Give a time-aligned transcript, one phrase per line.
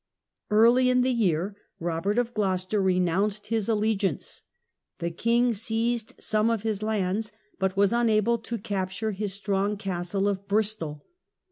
[0.49, 4.41] Early in the year Robert of Gloucester renounced his allegiance.
[4.97, 10.27] The king seized some of his lands, but was unable to capture his strong castle
[10.27, 11.01] of /Bristol.